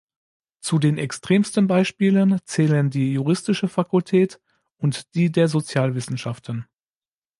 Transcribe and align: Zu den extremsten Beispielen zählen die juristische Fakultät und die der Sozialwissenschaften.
Zu 0.61 0.79
den 0.79 0.97
extremsten 0.97 1.67
Beispielen 1.67 2.39
zählen 2.45 2.89
die 2.89 3.13
juristische 3.13 3.67
Fakultät 3.67 4.41
und 4.77 5.13
die 5.13 5.31
der 5.31 5.47
Sozialwissenschaften. 5.47 6.65